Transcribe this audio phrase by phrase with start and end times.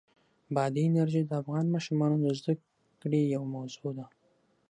[0.55, 2.53] بادي انرژي د افغان ماشومانو د زده
[3.01, 4.05] کړې یوه موضوع ده.